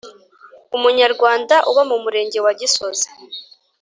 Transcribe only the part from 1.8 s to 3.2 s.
mu murenge wa gisozi